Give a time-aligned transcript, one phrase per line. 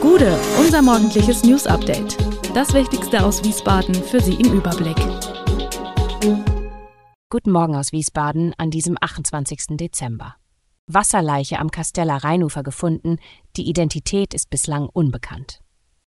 [0.00, 2.16] Gude, unser morgendliches News Update.
[2.54, 4.96] Das Wichtigste aus Wiesbaden für Sie im Überblick.
[7.30, 9.76] Guten Morgen aus Wiesbaden an diesem 28.
[9.78, 10.34] Dezember.
[10.86, 13.18] Wasserleiche am Kasteller Rheinufer gefunden,
[13.56, 15.60] die Identität ist bislang unbekannt.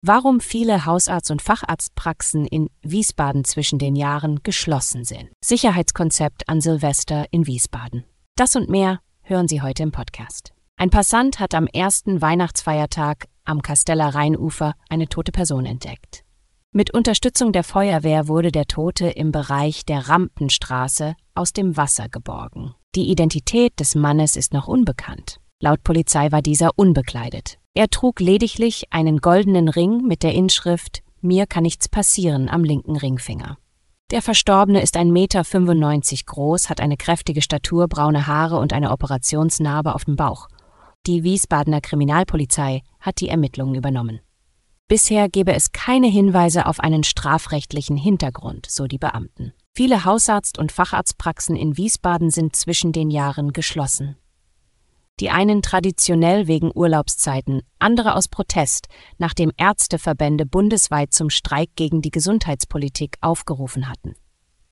[0.01, 5.29] Warum viele Hausarzt- und Facharztpraxen in Wiesbaden zwischen den Jahren geschlossen sind.
[5.43, 8.05] Sicherheitskonzept an Silvester in Wiesbaden.
[8.39, 10.53] Das und mehr hören Sie heute im Podcast.
[10.77, 16.23] Ein Passant hat am ersten Weihnachtsfeiertag am Kasteller Rheinufer eine tote Person entdeckt.
[16.71, 22.75] Mit Unterstützung der Feuerwehr wurde der Tote im Bereich der Rampenstraße aus dem Wasser geborgen.
[22.95, 25.41] Die Identität des Mannes ist noch unbekannt.
[25.59, 27.57] Laut Polizei war dieser unbekleidet.
[27.73, 32.95] Er trug lediglich einen goldenen Ring mit der Inschrift Mir kann nichts passieren am linken
[32.95, 33.57] Ringfinger.
[34.11, 39.93] Der Verstorbene ist 1,95 Meter groß, hat eine kräftige Statur, braune Haare und eine Operationsnarbe
[39.93, 40.47] auf dem Bauch.
[41.05, 44.19] Die Wiesbadener Kriminalpolizei hat die Ermittlungen übernommen.
[44.87, 49.53] Bisher gebe es keine Hinweise auf einen strafrechtlichen Hintergrund, so die Beamten.
[49.75, 54.17] Viele Hausarzt- und Facharztpraxen in Wiesbaden sind zwischen den Jahren geschlossen.
[55.19, 62.11] Die einen traditionell wegen Urlaubszeiten, andere aus Protest, nachdem Ärzteverbände bundesweit zum Streik gegen die
[62.11, 64.15] Gesundheitspolitik aufgerufen hatten.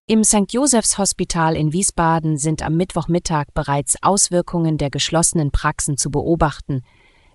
[0.06, 0.54] Im St.
[0.54, 6.84] Josephs Hospital in Wiesbaden sind am Mittwochmittag bereits Auswirkungen der geschlossenen Praxen zu beobachten.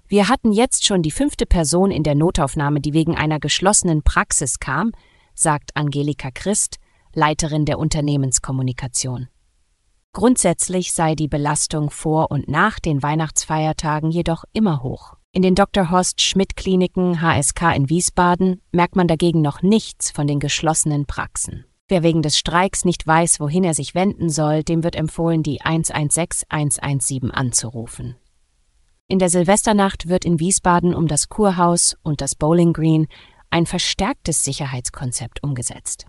[0.09, 4.59] Wir hatten jetzt schon die fünfte Person in der Notaufnahme, die wegen einer geschlossenen Praxis
[4.59, 4.93] kam,
[5.35, 6.79] sagt Angelika Christ,
[7.15, 9.29] Leiterin der Unternehmenskommunikation.
[10.15, 15.15] Grundsätzlich sei die Belastung vor und nach den Weihnachtsfeiertagen jedoch immer hoch.
[15.33, 15.91] In den Dr.
[15.91, 21.65] Horst Schmidt Kliniken HSK in Wiesbaden merkt man dagegen noch nichts von den geschlossenen Praxen.
[21.89, 25.63] Wer wegen des Streiks nicht weiß, wohin er sich wenden soll, dem wird empfohlen, die
[25.63, 28.17] 116 117 anzurufen.
[29.09, 33.09] In der Silvesternacht wird in Wiesbaden um das Kurhaus und das Bowling Green
[33.49, 36.07] ein verstärktes Sicherheitskonzept umgesetzt.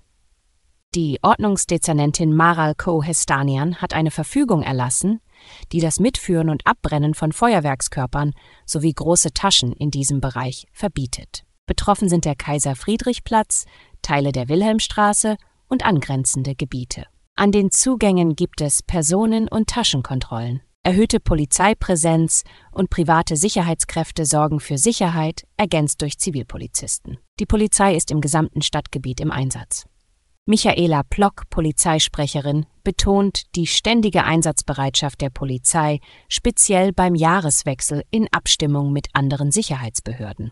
[0.96, 5.22] Die Ordnungsdezernentin Maral Kohestanian hat eine Verfügung erlassen,
[5.72, 8.34] die das Mitführen und Abbrennen von Feuerwerkskörpern
[8.68, 11.46] sowie große Taschen in diesem Bereich verbietet.
[11.66, 13.66] Betroffen sind der Kaiser-Friedrich-Platz,
[14.04, 15.38] Teile der Wilhelmstraße
[15.68, 17.08] und angrenzende Gebiete.
[17.36, 20.62] An den Zugängen gibt es Personen- und Taschenkontrollen.
[20.84, 27.18] Erhöhte Polizeipräsenz und private Sicherheitskräfte sorgen für Sicherheit, ergänzt durch Zivilpolizisten.
[27.40, 29.88] Die Polizei ist im gesamten Stadtgebiet im Einsatz.
[30.46, 39.08] Michaela Plock, Polizeisprecherin, betont die ständige Einsatzbereitschaft der Polizei, speziell beim Jahreswechsel in Abstimmung mit
[39.14, 40.52] anderen Sicherheitsbehörden.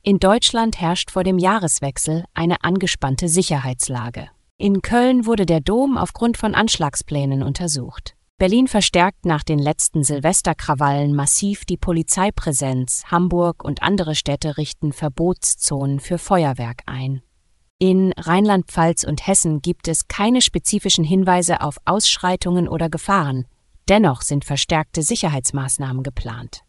[0.00, 4.30] In Deutschland herrscht vor dem Jahreswechsel eine angespannte Sicherheitslage.
[4.56, 8.16] In Köln wurde der Dom aufgrund von Anschlagsplänen untersucht.
[8.38, 13.04] Berlin verstärkt nach den letzten Silvesterkrawallen massiv die Polizeipräsenz.
[13.10, 17.20] Hamburg und andere Städte richten Verbotszonen für Feuerwerk ein.
[17.82, 23.46] In Rheinland-Pfalz und Hessen gibt es keine spezifischen Hinweise auf Ausschreitungen oder Gefahren.
[23.88, 26.60] Dennoch sind verstärkte Sicherheitsmaßnahmen geplant.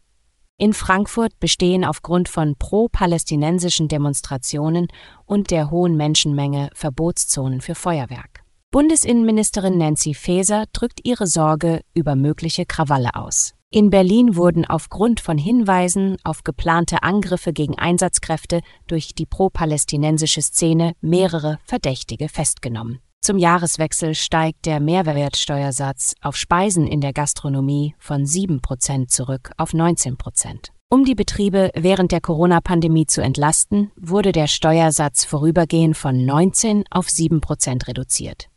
[0.58, 4.88] In Frankfurt bestehen aufgrund von pro-palästinensischen Demonstrationen
[5.26, 8.40] und der hohen Menschenmenge Verbotszonen für Feuerwerk.
[8.72, 13.54] Bundesinnenministerin Nancy Faeser drückt ihre Sorge über mögliche Krawalle aus.
[13.74, 20.92] In Berlin wurden aufgrund von Hinweisen auf geplante Angriffe gegen Einsatzkräfte durch die pro-palästinensische Szene
[21.00, 23.00] mehrere Verdächtige festgenommen.
[23.22, 30.72] Zum Jahreswechsel steigt der Mehrwertsteuersatz auf Speisen in der Gastronomie von 7% zurück auf 19%.
[30.90, 37.08] Um die Betriebe während der Corona-Pandemie zu entlasten, wurde der Steuersatz vorübergehend von 19 auf
[37.08, 38.51] 7% reduziert.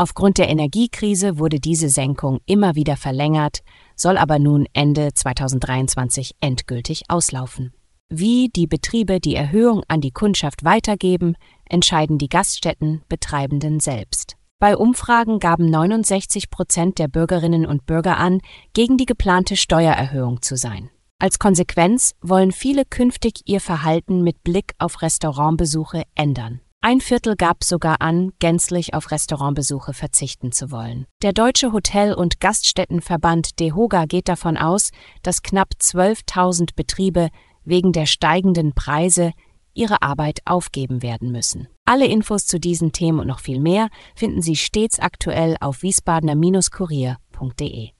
[0.00, 3.58] Aufgrund der Energiekrise wurde diese Senkung immer wieder verlängert,
[3.96, 7.74] soll aber nun Ende 2023 endgültig auslaufen.
[8.08, 11.34] Wie die Betriebe die Erhöhung an die Kundschaft weitergeben,
[11.66, 14.36] entscheiden die Gaststättenbetreibenden selbst.
[14.58, 18.40] Bei Umfragen gaben 69 Prozent der Bürgerinnen und Bürger an,
[18.72, 20.88] gegen die geplante Steuererhöhung zu sein.
[21.18, 26.62] Als Konsequenz wollen viele künftig ihr Verhalten mit Blick auf Restaurantbesuche ändern.
[26.82, 31.04] Ein Viertel gab sogar an, gänzlich auf Restaurantbesuche verzichten zu wollen.
[31.20, 34.88] Der Deutsche Hotel- und Gaststättenverband DEHOGA geht davon aus,
[35.22, 37.28] dass knapp 12.000 Betriebe
[37.66, 39.32] wegen der steigenden Preise
[39.74, 41.68] ihre Arbeit aufgeben werden müssen.
[41.84, 47.90] Alle Infos zu diesen Themen und noch viel mehr finden Sie stets aktuell auf wiesbadener-kurier.de.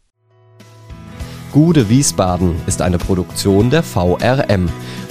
[1.52, 4.70] Gude Wiesbaden ist eine Produktion der VRM